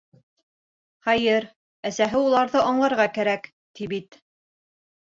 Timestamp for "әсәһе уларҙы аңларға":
1.91-3.09